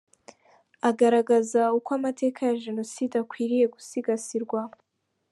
[0.89, 4.59] Agaragaza uko amateka ya Jenoside akwiriye gusigasirwa.